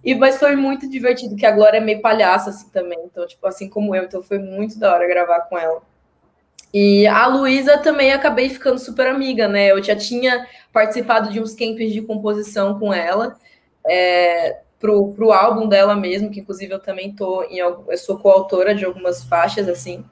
[0.04, 2.98] E, mas foi muito divertido, que a Glória é meio palhaça, assim, também.
[3.06, 4.06] Então, tipo, assim como eu.
[4.06, 5.84] Então, foi muito da hora gravar com ela.
[6.74, 9.72] E a Luísa também acabei ficando super amiga, né?
[9.72, 13.38] Eu já tinha participado de uns camps de composição com ela,
[13.88, 18.76] é, pro, pro álbum dela mesmo, que inclusive eu também tô em, eu sou coautora
[18.76, 20.04] de algumas faixas, assim.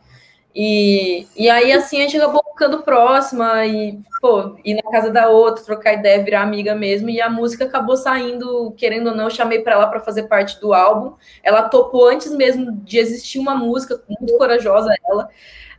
[0.54, 5.30] E, e aí, assim, a gente acabou ficando próxima e, pô, ir na casa da
[5.30, 7.10] outra, trocar ideia, virar amiga mesmo.
[7.10, 10.60] E a música acabou saindo, querendo ou não, eu chamei para ela para fazer parte
[10.60, 11.16] do álbum.
[11.42, 15.30] Ela topou antes mesmo de existir uma música, muito corajosa ela.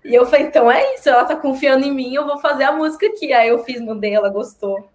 [0.04, 2.72] E eu falei, então é isso, ela tá confiando em mim, eu vou fazer a
[2.72, 3.32] música aqui.
[3.32, 4.91] Aí eu fiz, mudei, ela gostou.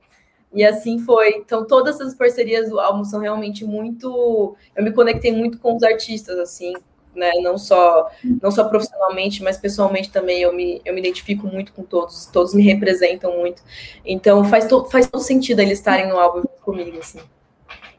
[0.54, 1.36] E assim foi.
[1.38, 4.56] Então, todas essas parcerias do álbum são realmente muito.
[4.76, 6.74] Eu me conectei muito com os artistas, assim,
[7.14, 7.32] né?
[7.42, 8.10] Não só,
[8.42, 10.42] não só profissionalmente, mas pessoalmente também.
[10.42, 13.62] Eu me, eu me identifico muito com todos, todos me representam muito.
[14.06, 17.20] Então, faz, to, faz todo sentido eles estarem no álbum comigo, assim.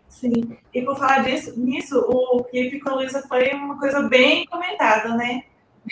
[0.09, 0.57] Sim.
[0.75, 5.15] E por falar disso, nisso, o clipe com a Luísa foi uma coisa bem comentada,
[5.15, 5.45] né?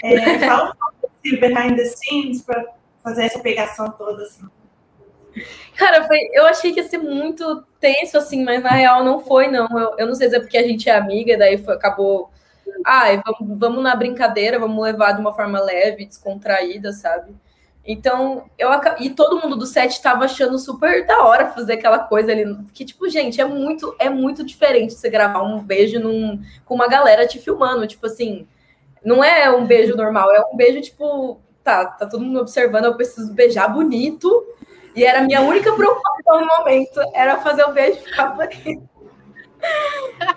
[0.03, 2.67] É, fala um pouco behind the scenes para
[3.03, 4.45] fazer essa pegação toda assim?
[5.77, 9.49] Cara, foi, eu achei que ia ser muito tenso, assim, mas na real não foi,
[9.49, 9.67] não.
[9.79, 12.31] Eu, eu não sei se é porque a gente é amiga, daí foi, acabou.
[12.85, 17.35] Ah, vamos, vamos na brincadeira, vamos levar de uma forma leve, descontraída, sabe?
[17.87, 18.69] Então, eu
[18.99, 22.45] e todo mundo do set estava achando super da hora fazer aquela coisa ali,
[22.75, 26.89] que tipo, gente, é muito é muito diferente você gravar um beijo num, com uma
[26.89, 28.47] galera te filmando, tipo assim,
[29.05, 32.97] não é um beijo normal, é um beijo tipo, tá, tá todo mundo observando, eu
[32.97, 34.45] preciso beijar bonito.
[34.97, 38.89] E era a minha única preocupação no momento, era fazer o beijo ficar bonito.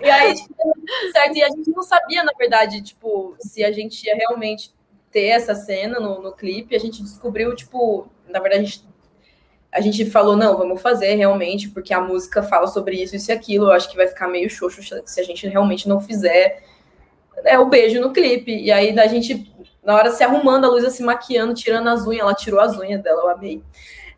[0.00, 0.54] E aí, tipo,
[1.12, 4.74] certo, e a gente não sabia, na verdade, tipo, se a gente ia realmente
[5.10, 8.84] ter essa cena no, no clipe, a gente descobriu, tipo, na verdade, a gente,
[9.72, 13.34] a gente falou, não, vamos fazer realmente, porque a música fala sobre isso, isso e
[13.34, 16.62] aquilo, eu acho que vai ficar meio xoxo se a gente realmente não fizer
[17.44, 18.54] é o beijo no clipe.
[18.54, 22.20] E aí a gente, na hora se arrumando, a Luísa se maquiando, tirando as unhas,
[22.20, 23.62] ela tirou as unhas dela, eu amei.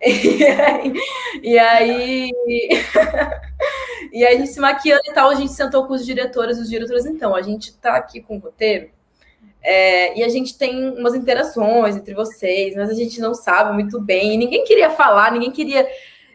[1.43, 2.31] E aí,
[4.13, 6.69] e aí, a gente se maquiando e tal, a gente sentou com os diretores, os
[6.69, 8.91] diretores, então, a gente tá aqui com o roteiro,
[9.63, 14.01] é, e a gente tem umas interações entre vocês, mas a gente não sabe muito
[14.01, 15.89] bem, ninguém queria falar, ninguém queria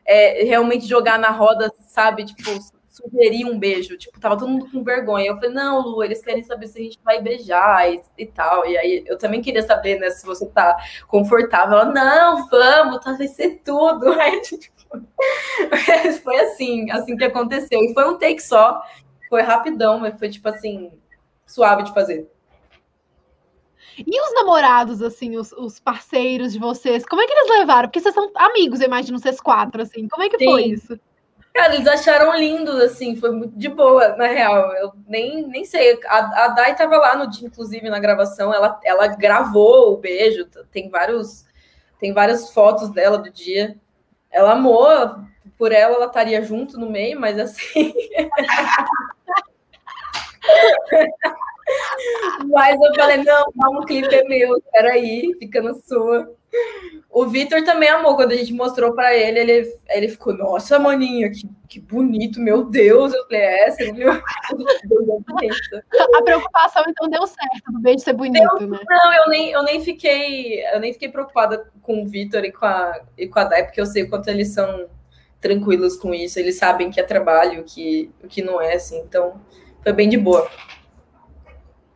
[0.06, 2.49] é, realmente jogar na roda, sabe, tipo,
[2.97, 3.97] sugerir um beijo.
[3.97, 5.29] Tipo, tava todo mundo com vergonha.
[5.29, 8.65] Eu falei, não, Lu, eles querem saber se a gente vai beijar e, e tal.
[8.65, 10.75] E aí eu também queria saber, né, se você tá
[11.07, 11.77] confortável.
[11.77, 14.12] Ela, não, vamos, tá, vai ser tudo.
[14.19, 14.65] Aí, tipo,
[16.23, 17.79] foi assim, assim que aconteceu.
[17.83, 18.81] E foi um take só,
[19.29, 20.91] foi rapidão, mas foi tipo assim,
[21.45, 22.29] suave de fazer.
[23.99, 27.88] E os namorados, assim, os, os, parceiros de vocês, como é que eles levaram?
[27.88, 30.07] Porque vocês são amigos, eu imagino, vocês quatro, assim.
[30.07, 30.45] Como é que Sim.
[30.45, 30.99] foi isso?
[31.58, 34.72] Cara, eles acharam lindo, assim, foi muito de boa, na real.
[34.76, 36.00] Eu nem, nem sei.
[36.06, 40.46] A, a Dai tava lá no dia, inclusive, na gravação, ela, ela gravou o beijo,
[40.72, 41.48] tem vários,
[42.00, 43.76] tem várias fotos dela do dia.
[44.30, 44.88] Ela amou,
[45.58, 47.91] por ela, ela estaria junto no meio, mas assim.
[52.47, 56.32] mas eu falei, não, não, o clipe é meu, peraí, fica na sua.
[57.10, 61.32] O Vitor também amou quando a gente mostrou para ele, ele, ele ficou, nossa, maninha,
[61.32, 63.13] que, que bonito, meu Deus.
[63.13, 64.12] Eu falei, é, você viu?
[64.12, 68.80] a preocupação então deu certo, do beijo ser bonito, deu, né?
[68.88, 72.65] Não, eu nem, eu nem fiquei, eu nem fiquei preocupada com o Vitor e com
[72.65, 74.88] a e com a Dai, porque eu sei o quanto eles são
[75.41, 79.39] tranquilos com isso, eles sabem que é trabalho, que, o que não é, assim, então
[79.84, 80.49] foi bem de boa.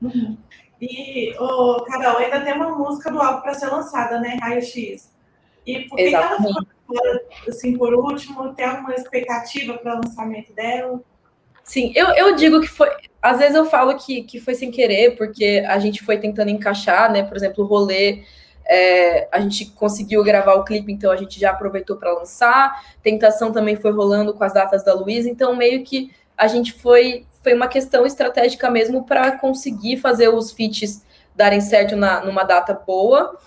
[0.01, 0.37] Uhum.
[0.81, 4.37] E, oh, Carol, ainda tem uma música do álbum para ser lançada, né?
[4.41, 5.11] Raio X.
[5.65, 6.65] E por que, ela ficou
[7.47, 8.53] assim, por último?
[8.55, 10.99] Tem alguma expectativa para o lançamento dela?
[11.63, 12.89] Sim, eu, eu digo que foi.
[13.21, 17.11] Às vezes eu falo que, que foi sem querer, porque a gente foi tentando encaixar,
[17.11, 17.21] né?
[17.23, 18.23] Por exemplo, o rolê.
[18.65, 22.83] É, a gente conseguiu gravar o clipe, então a gente já aproveitou para lançar.
[23.03, 27.25] Tentação também foi rolando com as datas da Luísa, então meio que a gente foi
[27.41, 31.03] foi uma questão estratégica mesmo para conseguir fazer os feats
[31.35, 33.37] darem certo na, numa data boa.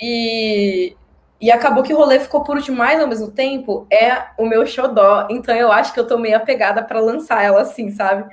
[0.00, 0.96] E,
[1.40, 4.66] e acabou que o rolê ficou por último, mais ao mesmo tempo, é o meu
[4.66, 5.26] xodó.
[5.30, 8.24] Então eu acho que eu tô meio apegada para lançar ela assim, sabe?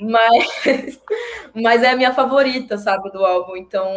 [0.00, 1.00] Mas,
[1.54, 3.56] mas é a minha favorita, sabe, do álbum.
[3.56, 3.92] Então,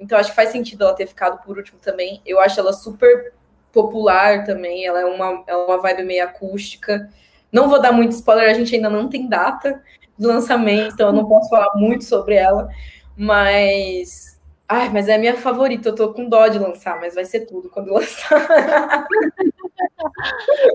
[0.00, 2.22] então acho que faz sentido ela ter ficado por último também.
[2.24, 3.34] Eu acho ela super
[3.72, 4.86] popular também.
[4.86, 7.10] Ela é uma, é uma vibe meio acústica.
[7.54, 9.80] Não vou dar muito spoiler, a gente ainda não tem data
[10.18, 12.68] de lançamento, então eu não posso falar muito sobre ela,
[13.16, 14.33] mas.
[14.66, 17.40] Ai, mas é a minha favorita, eu tô com dó de lançar, mas vai ser
[17.40, 19.06] tudo quando lançar.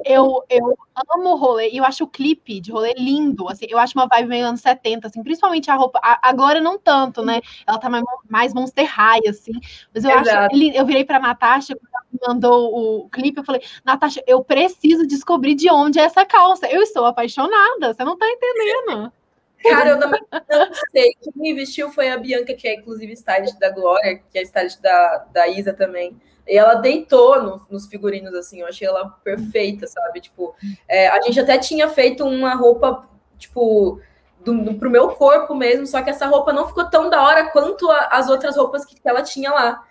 [0.06, 0.78] eu, eu
[1.16, 4.08] amo o rolê, e eu acho o clipe de rolê lindo, assim, eu acho uma
[4.08, 7.90] vibe meio anos 70, assim, principalmente a roupa, a, agora não tanto, né, ela tá
[7.90, 9.54] mais, mais Monster High, assim,
[9.94, 10.56] mas eu Exato.
[10.56, 14.44] acho, eu virei pra Natasha, quando ela me mandou o clipe, eu falei, Natasha, eu
[14.44, 19.12] preciso descobrir de onde é essa calça, eu estou apaixonada, você não tá entendendo.
[19.64, 21.14] Cara, eu também não sei.
[21.22, 24.80] Quem me vestiu foi a Bianca, que é inclusive stylist da Glória, que é stylist
[24.80, 26.20] da, da Isa também.
[26.48, 30.22] E ela deitou no, nos figurinos, assim, eu achei ela perfeita, sabe?
[30.22, 30.56] Tipo,
[30.88, 34.02] é, a gente até tinha feito uma roupa, tipo,
[34.44, 37.52] do, do, pro meu corpo mesmo, só que essa roupa não ficou tão da hora
[37.52, 39.86] quanto a, as outras roupas que, que ela tinha lá.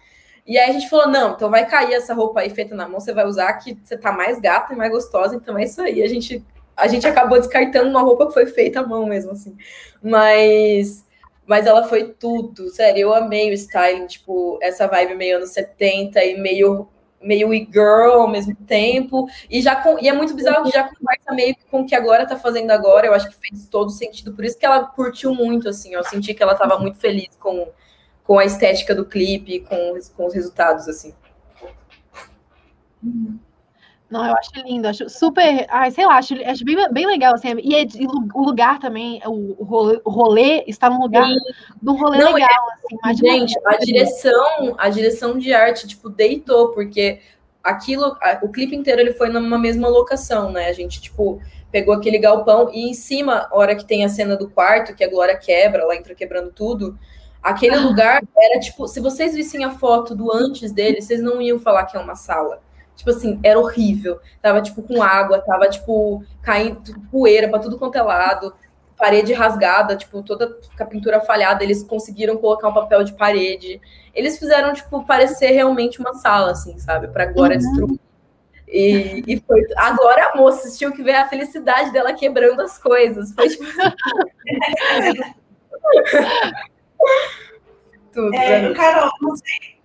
[0.47, 2.99] E aí a gente falou: não, então vai cair essa roupa aí feita na mão,
[2.99, 6.03] você vai usar que você tá mais gata e mais gostosa, então é isso aí.
[6.03, 6.45] A gente,
[6.79, 9.57] a gente acabou descartando uma roupa que foi feita à mão mesmo, assim.
[10.03, 11.07] Mas
[11.47, 16.23] mas ela foi tudo, sério, eu amei o styling, tipo, essa vibe meio anos 70
[16.23, 16.87] e meio
[17.21, 21.33] meio e-girl ao mesmo tempo, e já com, e é muito bizarro que já conversa
[21.33, 24.45] meio com o que agora tá fazendo agora, eu acho que fez todo sentido, por
[24.45, 27.69] isso que ela curtiu muito, assim, eu senti que ela tava muito feliz com,
[28.23, 31.15] com a estética do clipe, com, com os resultados, assim.
[33.03, 33.39] Uhum.
[34.11, 35.67] Não, eu acho lindo, acho super.
[35.69, 37.49] Ai, sei lá, acho, acho bem, bem legal, assim.
[37.63, 41.29] E, é, e o lugar também, o, o, rolê, o rolê está num lugar
[41.81, 43.27] do rolê Não, legal, é, assim.
[43.27, 47.21] Gente, a direção, a direção de arte, tipo, deitou, porque
[47.63, 50.69] aquilo, o clipe inteiro ele foi numa mesma locação, né?
[50.69, 51.39] A gente, tipo,
[51.71, 55.05] pegou aquele galpão e em cima, a hora que tem a cena do quarto, que
[55.05, 56.99] a Glória quebra, ela entra quebrando tudo.
[57.43, 57.81] Aquele ah.
[57.81, 61.85] lugar era tipo, se vocês vissem a foto do antes dele, vocês não iam falar
[61.85, 62.67] que é uma sala
[62.99, 64.19] Tipo assim, era horrível.
[64.43, 68.53] Tava, tipo, com água, tava, tipo, caindo poeira pra tudo quanto é lado,
[68.97, 71.63] parede rasgada, tipo, toda a pintura falhada.
[71.63, 73.81] Eles conseguiram colocar um papel de parede.
[74.13, 77.07] Eles fizeram, tipo, parecer realmente uma sala, assim, sabe?
[77.07, 77.63] Pra Glória uhum.
[77.63, 78.01] destruir.
[78.67, 79.63] E, e foi.
[79.77, 83.33] Agora a moça assistiu que ver a felicidade dela quebrando as coisas.
[83.33, 83.65] Foi tipo.
[88.13, 89.78] Tudo, é, Carol, não sei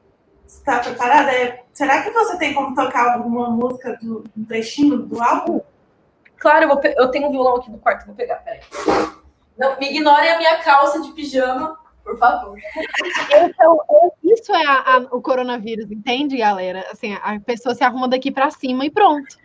[0.63, 1.31] está preparada?
[1.31, 5.61] É, será que você tem como tocar alguma música do, do trechinho do álbum?
[6.37, 8.61] Claro, eu, vou, eu tenho um violão aqui no quarto, vou pegar, peraí.
[9.57, 12.57] Não, me ignorem a minha calça de pijama, por favor.
[13.31, 13.79] Então,
[14.23, 16.85] isso é a, a, o coronavírus, entende, galera?
[16.91, 19.37] Assim, a pessoa se arruma daqui para cima e pronto.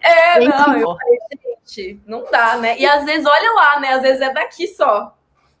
[0.00, 1.18] É, não, eu falei,
[1.66, 2.78] gente, não dá, né?
[2.78, 3.88] E às vezes, olha lá, né?
[3.94, 5.14] Às vezes é daqui só.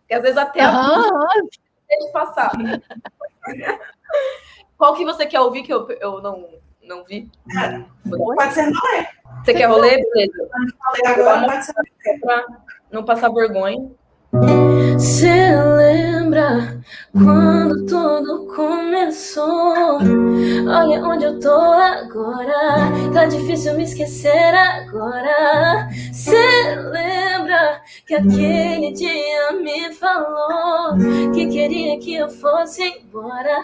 [0.08, 1.48] E às vezes até uhum.
[1.88, 2.52] deixa passar.
[4.78, 6.48] Qual que você quer ouvir que eu, eu não,
[6.82, 7.28] não vi?
[7.60, 9.06] É, pode ser rolê.
[9.44, 10.02] Você quer rolê?
[10.02, 10.48] Beleza.
[11.04, 11.74] Agora pode ser
[12.20, 12.46] Pra
[12.90, 13.90] não passar vergonha.
[14.30, 19.98] Você lembra quando tudo começou?
[20.68, 22.90] Olha onde eu tô agora.
[23.14, 25.88] Tá difícil me esquecer agora.
[26.12, 30.94] Você lembra que aquele dia me falou
[31.32, 33.62] que queria que eu fosse embora?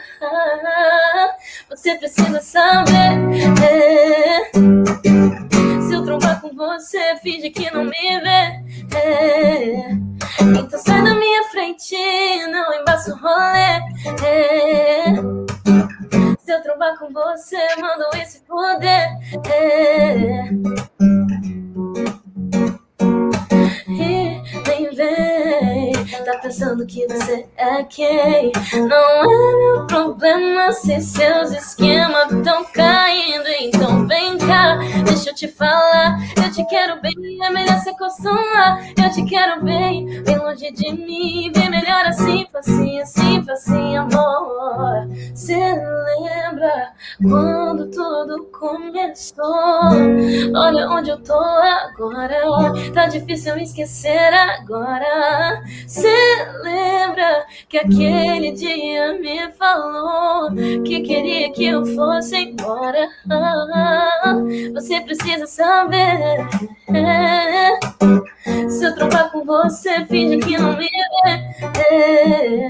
[1.69, 3.19] Você precisa saber.
[3.63, 4.51] É,
[5.83, 8.21] se eu trombar com você, finge que não me
[8.89, 10.14] vê.
[10.41, 11.97] Então sai da minha frente,
[12.49, 13.81] não embaça o rolê.
[14.25, 15.15] É.
[16.39, 19.09] Se eu trombar com você, mando esse poder.
[19.51, 20.51] É.
[26.55, 28.53] pensando que você é quem?
[28.75, 33.49] Não é meu problema se seus esquemas tão caindo.
[33.61, 38.87] Então vem cá, Deixa eu te falar, eu te quero bem, é melhor se acostumar.
[38.97, 45.09] Eu te quero bem, bem longe de mim, bem melhor assim, facinho, assim, facinho, amor.
[45.35, 49.91] Cê lembra quando tudo começou?
[50.55, 52.43] Olha onde eu tô agora,
[52.95, 55.63] tá difícil esquecer agora.
[55.87, 60.51] Cê lembra que aquele dia me falou
[60.85, 63.09] que queria que eu fosse embora?
[64.75, 66.47] Você precisa saber.
[68.69, 72.69] Se eu trombar com você, finge que não me vê.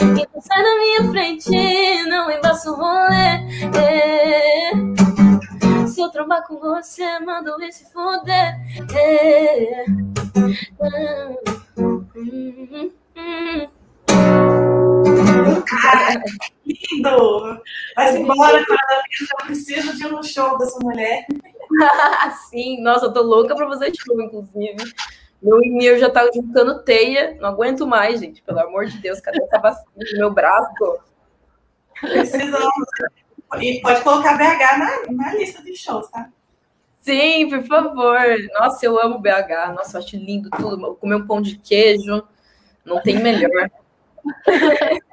[0.00, 3.40] Então sai da minha frente, não embaça o rolê.
[5.88, 8.56] Se eu trombar com você, mando ele se foder.
[16.64, 17.60] Lindo!
[17.94, 21.26] Vai embora, cada vez eu preciso de um show dessa mulher.
[22.50, 24.76] Sim, nossa, eu tô louca pra fazer show, inclusive.
[25.42, 28.42] Meu e-mail já tá juntando teia, não aguento mais, gente.
[28.42, 30.98] Pelo amor de Deus, cadê essa vacina no meu braço?
[32.00, 32.88] Precisamos.
[33.60, 36.28] E pode colocar BH na, na lista de shows, tá?
[37.00, 38.18] Sim, por favor.
[38.58, 39.74] Nossa, eu amo BH.
[39.74, 40.96] Nossa, eu acho lindo tudo.
[40.96, 42.26] Comer um pão de queijo,
[42.84, 43.70] não tem melhor.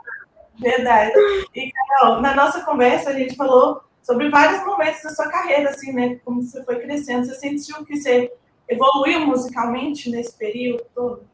[0.60, 1.14] Verdade.
[1.56, 5.94] E, Carol, na nossa conversa a gente falou sobre vários momentos da sua carreira, assim,
[5.94, 6.20] né?
[6.24, 7.26] Como você foi crescendo.
[7.26, 8.32] Você sentiu que você
[8.68, 11.34] evoluiu musicalmente nesse período todo?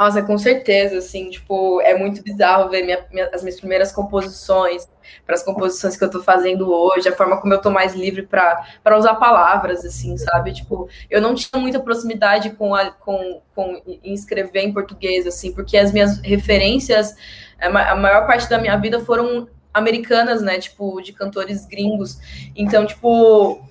[0.00, 4.88] Nossa, com certeza, assim, tipo, é muito bizarro ver minha, minha, as minhas primeiras composições,
[5.26, 8.22] para as composições que eu tô fazendo hoje, a forma como eu tô mais livre
[8.22, 10.54] para usar palavras, assim, sabe?
[10.54, 15.76] Tipo, eu não tinha muita proximidade com, a, com, com escrever em português, assim, porque
[15.76, 17.14] as minhas referências,
[17.60, 20.58] a maior parte da minha vida foram americanas, né?
[20.58, 22.18] Tipo, de cantores gringos.
[22.56, 23.62] Então, tipo,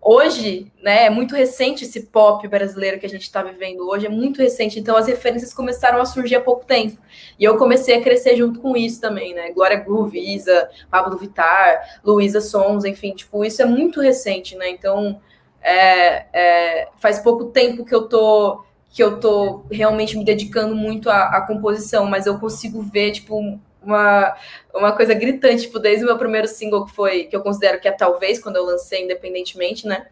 [0.00, 4.08] hoje, né, é muito recente esse pop brasileiro que a gente está vivendo hoje, é
[4.08, 6.96] muito recente, então as referências começaram a surgir há pouco tempo.
[7.36, 9.50] E eu comecei a crescer junto com isso também, né?
[9.50, 14.70] Glória Groove, Isa, Pablo Vittar, Luísa Sons, enfim, tipo, isso é muito recente, né?
[14.70, 15.20] Então,
[15.60, 18.64] é, é, faz pouco tempo que eu tô
[18.96, 23.38] que eu tô realmente me dedicando muito à, à composição, mas eu consigo ver, tipo,
[23.82, 24.34] uma,
[24.74, 27.86] uma coisa gritante, tipo, desde o meu primeiro single, que foi, que eu considero que
[27.86, 30.06] é talvez, quando eu lancei independentemente, né?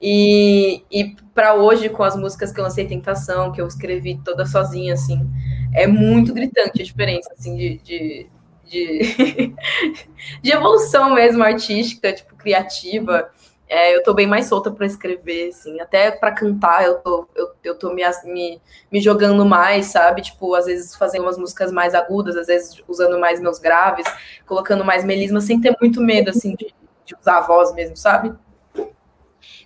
[0.00, 4.46] E, e para hoje, com as músicas que eu lancei, Tentação, que eu escrevi toda
[4.46, 5.28] sozinha, assim,
[5.74, 8.26] é muito gritante a diferença, assim, de, de,
[8.64, 9.54] de,
[10.40, 13.28] de evolução mesmo artística, tipo, criativa.
[13.72, 17.50] É, eu tô bem mais solta para escrever, assim, até para cantar eu tô, eu,
[17.62, 20.22] eu tô me, me, me, jogando mais, sabe?
[20.22, 24.04] Tipo, às vezes fazendo umas músicas mais agudas, às vezes usando mais meus graves,
[24.44, 28.34] colocando mais melisma, sem ter muito medo, assim, de, de usar a voz mesmo, sabe?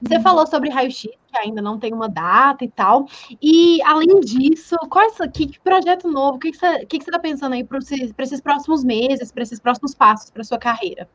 [0.02, 3.06] Você falou sobre raio-x, que ainda não tem uma data e tal.
[3.40, 7.04] E, além disso, qual é, que, que projeto novo, o que, que, você, que, que
[7.06, 11.08] você tá pensando aí para esses próximos meses, para esses próximos passos para sua carreira?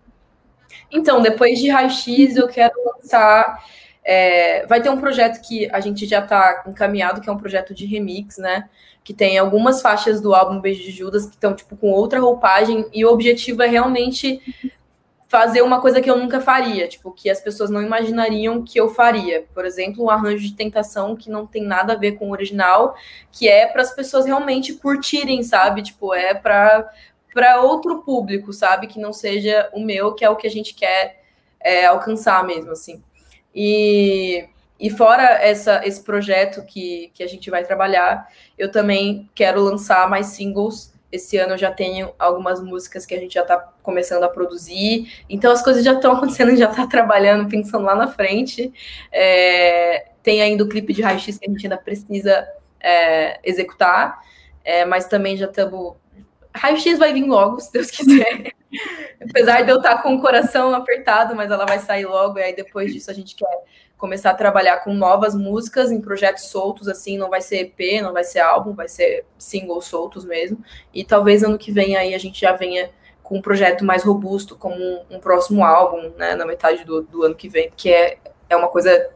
[0.92, 3.64] Então, depois de raio-x, eu quero lançar.
[4.04, 7.74] É, vai ter um projeto que a gente já está encaminhado, que é um projeto
[7.74, 8.70] de remix, né?
[9.04, 12.86] Que tem algumas faixas do álbum Beijo de Judas que estão, tipo, com outra roupagem,
[12.94, 14.42] e o objetivo é realmente
[15.30, 18.90] fazer uma coisa que eu nunca faria, tipo, que as pessoas não imaginariam que eu
[18.90, 19.46] faria.
[19.54, 22.96] Por exemplo, um arranjo de tentação que não tem nada a ver com o original,
[23.32, 25.84] que é para as pessoas realmente curtirem, sabe?
[25.84, 26.90] Tipo, é para
[27.34, 28.88] para outro público, sabe?
[28.88, 31.22] Que não seja o meu, que é o que a gente quer
[31.60, 33.02] é, alcançar mesmo, assim.
[33.54, 34.48] E,
[34.80, 40.10] e fora essa, esse projeto que, que a gente vai trabalhar, eu também quero lançar
[40.10, 40.94] mais singles.
[41.12, 45.12] Esse ano eu já tenho algumas músicas que a gente já está começando a produzir.
[45.30, 48.72] Então as coisas já estão acontecendo, já está trabalhando, pensando lá na frente.
[49.12, 52.48] É, tem ainda o clipe de raio-x que a gente ainda precisa
[52.80, 54.22] é, executar.
[54.64, 55.96] É, mas também já estamos
[56.56, 58.54] Raio-X vai vir logo, se Deus quiser.
[59.22, 62.40] Apesar de eu estar com o coração apertado, mas ela vai sair logo.
[62.40, 63.48] E aí depois disso a gente quer
[63.98, 68.14] começar a trabalhar com novas músicas em projetos soltos, assim, não vai ser EP, não
[68.14, 70.64] vai ser álbum, vai ser singles soltos mesmo.
[70.94, 72.90] E talvez ano que vem aí a gente já venha
[73.22, 77.24] com um projeto mais robusto, como um, um próximo álbum, né, na metade do, do
[77.24, 78.18] ano que vem, que é,
[78.50, 79.12] é uma coisa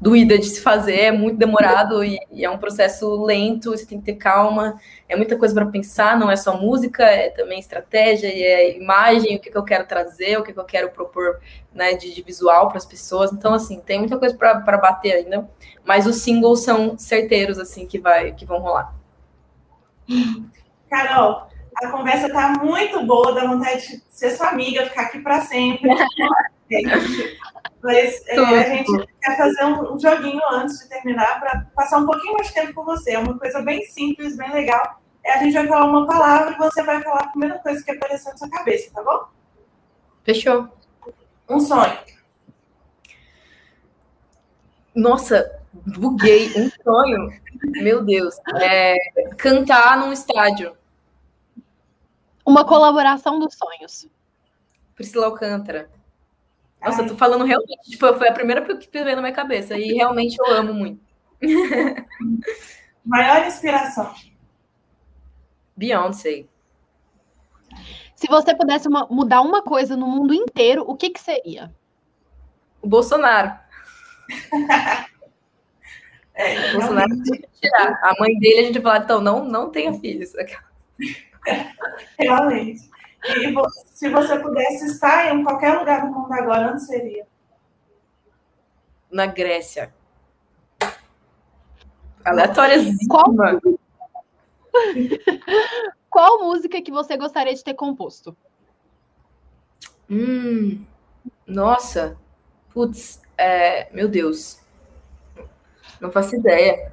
[0.00, 3.98] doída de se fazer, é muito demorado e, e, é um processo lento, você tem
[3.98, 8.28] que ter calma, é muita coisa para pensar, não é só música, é também estratégia,
[8.28, 11.38] e é imagem, o que, que eu quero trazer, o que, que eu quero propor
[11.74, 13.30] né, de, de visual para as pessoas.
[13.30, 15.48] Então, assim, tem muita coisa para bater ainda,
[15.84, 18.94] mas os singles são certeiros, assim, que, vai, que vão rolar.
[20.88, 21.46] Carol,
[21.76, 25.90] a conversa está muito boa, dá vontade de ser sua amiga, ficar aqui para sempre.
[27.82, 32.06] Mas é, a gente quer fazer um, um joguinho antes de terminar para passar um
[32.06, 33.12] pouquinho mais de tempo com você.
[33.12, 35.00] É uma coisa bem simples, bem legal.
[35.24, 37.90] É, a gente vai falar uma palavra e você vai falar a primeira coisa que
[37.90, 39.28] aparecer na sua cabeça, tá bom?
[40.24, 40.68] Fechou.
[41.48, 41.98] Um sonho.
[44.94, 46.52] Nossa, buguei.
[46.56, 47.40] Um sonho.
[47.82, 48.36] Meu Deus.
[48.60, 48.96] É,
[49.38, 50.76] cantar num estádio.
[52.44, 54.06] Uma colaboração dos sonhos.
[54.94, 55.88] Priscila Alcântara.
[56.82, 57.04] Nossa, Ai.
[57.04, 59.76] eu tô falando realmente, tipo, foi a primeira que veio na minha cabeça.
[59.76, 61.00] E realmente eu amo muito.
[63.04, 64.14] Maior inspiração.
[65.76, 66.44] Beyoncé.
[68.14, 71.74] Se você pudesse uma, mudar uma coisa no mundo inteiro, o que, que seria?
[72.82, 73.58] O Bolsonaro.
[76.34, 77.10] é, o Bolsonaro
[77.60, 77.98] tirar.
[78.02, 80.32] A mãe dele, a gente vai falar, então, não, não tenha filhos.
[82.18, 82.90] Realmente.
[83.24, 83.54] E
[83.92, 87.26] se você pudesse estar em qualquer lugar do mundo agora, onde seria?
[89.10, 89.92] Na Grécia.
[92.24, 92.86] Aleatórias.
[93.08, 93.32] Qual...
[96.10, 98.36] Qual música que você gostaria de ter composto?
[100.10, 100.84] Hum,
[101.46, 102.18] nossa.
[102.72, 104.60] Putz, é, meu Deus.
[106.00, 106.92] Não faço ideia.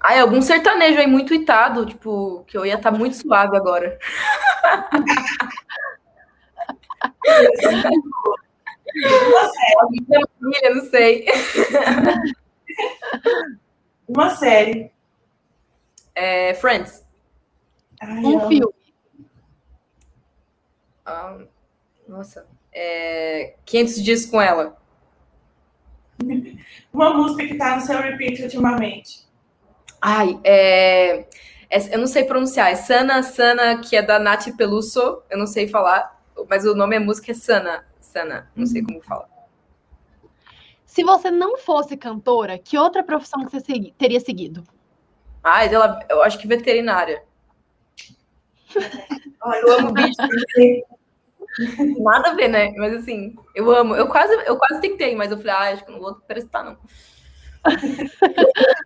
[0.00, 3.98] Ai, algum sertanejo aí muito itado, tipo, que eu ia estar tá muito suave agora.
[10.40, 11.26] Família, não sei.
[14.08, 14.90] Uma série.
[16.14, 17.04] É, Friends.
[18.00, 18.74] Ai, um filme.
[21.04, 21.38] Ah,
[22.06, 22.46] nossa.
[22.72, 24.76] É, 500 dias com ela.
[26.92, 29.27] Uma música que tá no seu repeat ultimamente.
[30.00, 31.26] Ai, é,
[31.70, 32.70] é, eu não sei pronunciar.
[32.70, 35.22] É Sana, Sana, que é da Nath Peluso.
[35.30, 37.84] Eu não sei falar, mas o nome é música é Sana.
[38.00, 39.28] Sana, não sei como fala.
[40.86, 44.64] Se você não fosse cantora, que outra profissão que você segui, teria seguido?
[45.42, 47.22] Ah, ela, eu acho que veterinária.
[49.62, 50.16] eu amo bicho.
[52.02, 52.72] Nada a ver, né?
[52.76, 53.94] Mas assim, eu amo.
[53.94, 56.78] Eu quase, eu quase tentei, mas eu falei, ah, acho que não vou prestar, não.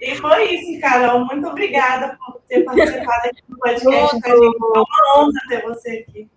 [0.00, 1.24] E foi isso, Carol.
[1.26, 4.20] Muito obrigada por ter participado aqui do podcast.
[4.20, 4.84] Foi uma
[5.16, 6.28] honra ter você aqui.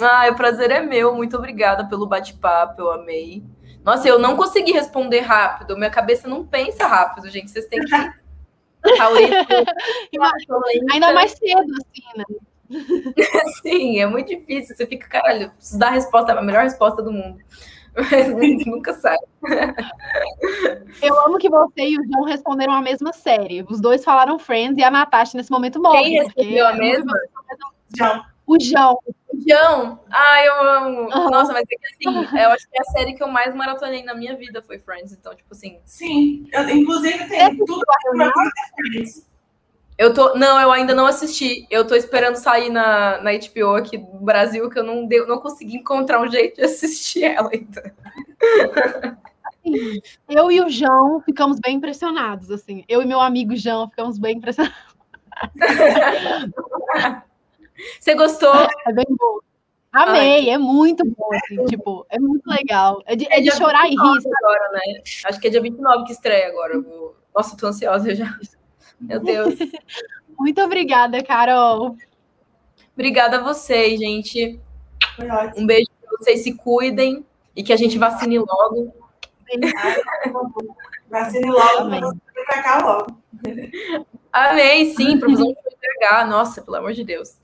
[0.00, 1.14] Ah, o prazer é meu.
[1.14, 2.80] Muito obrigada pelo bate-papo.
[2.80, 3.42] Eu amei.
[3.84, 5.76] Nossa, eu não consegui responder rápido.
[5.76, 7.50] Minha cabeça não pensa rápido, gente.
[7.50, 7.94] Vocês têm que.
[10.90, 12.24] Ainda mais cedo, assim, né?
[13.62, 14.74] Sim, é muito difícil.
[14.74, 17.38] Você fica, caralho, preciso dar a resposta, a melhor resposta do mundo.
[17.96, 19.16] Mas nunca sai.
[21.02, 23.64] Eu amo que você e o João responderam a mesma série.
[23.68, 26.02] Os dois falaram Friends e a Natasha nesse momento morre.
[26.02, 27.12] Quem respondeu a mesma?
[27.96, 28.24] João.
[28.46, 28.98] O João.
[29.06, 30.00] O João.
[30.10, 31.00] Ah, eu amo.
[31.02, 31.30] Uhum.
[31.30, 34.02] Nossa, mas é que assim, eu acho que é a série que eu mais maratonei
[34.02, 35.12] na minha vida foi Friends.
[35.12, 35.78] Então, tipo assim.
[35.84, 36.48] Sim.
[36.52, 38.32] Eu, inclusive, tem é tudo pra
[38.76, 39.29] Friends.
[40.00, 40.34] Eu tô.
[40.34, 41.66] Não, eu ainda não assisti.
[41.70, 45.38] Eu tô esperando sair na, na HBO aqui do Brasil, que eu não, deu, não
[45.38, 47.94] consegui encontrar um jeito de assistir ela ainda.
[49.44, 52.82] Assim, eu e o João ficamos bem impressionados, assim.
[52.88, 54.74] Eu e meu amigo João ficamos bem impressionados.
[58.00, 58.54] Você gostou?
[58.86, 59.38] É bem bom.
[59.92, 63.02] Amei, Ai, é muito bom, assim, tipo, é muito legal.
[63.04, 63.98] É de, é de chorar e rir.
[63.98, 64.80] Agora, né?
[65.26, 66.80] Acho que é dia 29 que estreia agora.
[66.80, 67.14] Vou...
[67.34, 68.34] Nossa, tô ansiosa já.
[69.00, 69.54] Meu Deus.
[70.38, 71.96] Muito obrigada, Carol.
[72.94, 74.60] Obrigada a vocês, gente.
[75.56, 77.24] Um beijo para vocês, se cuidem
[77.54, 78.94] e que a gente vacine logo.
[81.10, 83.16] Vacine logo, para pra cá logo.
[84.32, 86.24] Amém, sim, profusão de pegar.
[86.24, 87.36] Nossa, pelo amor de Deus.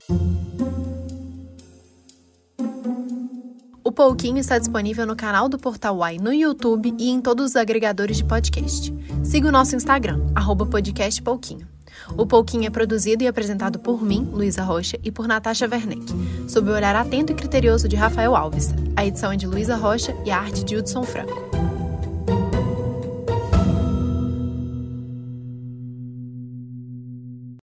[3.97, 8.17] Pouquinho está disponível no canal do Portal Y no YouTube e em todos os agregadores
[8.17, 8.93] de podcast.
[9.23, 10.21] Siga o nosso Instagram,
[10.69, 11.67] podcastpouquinho.
[12.15, 16.05] O Pouquinho é produzido e apresentado por mim, Luísa Rocha, e por Natasha Werneck,
[16.47, 18.69] sob o olhar atento e criterioso de Rafael Alves.
[18.95, 21.76] A edição é de Luísa Rocha e a arte de Hudson Franco.